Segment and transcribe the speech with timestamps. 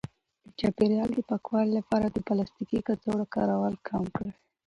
[0.45, 4.31] د چاپیریال د پاکوالي لپاره د پلاستیکي کڅوړو کارول کم کړئ.